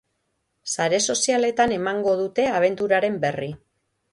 [0.75, 3.53] Sare sozialetan emango dute abenturaren berri.